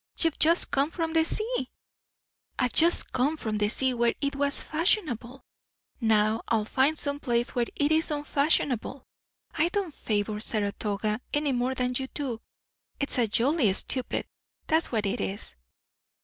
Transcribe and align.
"You've 0.17 0.39
just 0.39 0.71
come 0.71 0.89
from 0.89 1.13
the 1.13 1.23
sea." 1.23 1.69
"I've 2.57 2.73
just 2.73 3.13
come 3.13 3.37
from 3.37 3.59
the 3.59 3.69
sea 3.69 3.93
where 3.93 4.15
it 4.19 4.35
was 4.35 4.59
fashionable. 4.59 5.45
Now 5.99 6.41
I'll 6.47 6.65
find 6.65 6.97
some 6.97 7.19
place 7.19 7.53
where 7.53 7.67
it 7.75 7.91
is 7.91 8.09
unfashionable. 8.09 9.03
I 9.53 9.69
don't 9.69 9.93
favour 9.93 10.39
Saratoga 10.39 11.21
any 11.35 11.51
more 11.51 11.75
than 11.75 11.93
you 11.95 12.07
do. 12.15 12.41
It's 12.99 13.19
a 13.19 13.27
jolly 13.27 13.71
stupid; 13.73 14.25
that's 14.65 14.91
what 14.91 15.05
it 15.05 15.21
is." 15.21 15.55